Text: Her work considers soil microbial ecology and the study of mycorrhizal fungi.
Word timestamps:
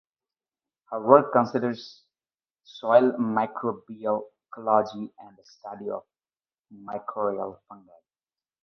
Her 0.89 0.99
work 0.99 1.31
considers 1.31 2.01
soil 2.63 3.11
microbial 3.19 4.23
ecology 4.49 5.13
and 5.19 5.37
the 5.37 5.45
study 5.45 5.91
of 5.91 6.03
mycorrhizal 6.73 7.59
fungi. 7.69 7.93